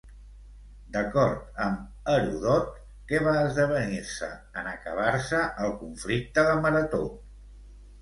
[0.95, 2.73] D'acord amb Heròdot,
[3.13, 7.07] què va esdevenir-se en acabar-se el conflicte de Marató?